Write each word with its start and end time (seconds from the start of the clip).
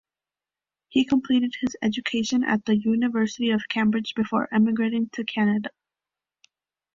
He 0.87 1.05
completed 1.05 1.53
his 1.61 1.77
education 1.79 2.43
at 2.43 2.65
the 2.65 2.75
University 2.75 3.51
of 3.51 3.67
Cambridge 3.69 4.15
before 4.15 4.51
emigrating 4.51 5.09
to 5.09 5.23
Canada. 5.23 5.69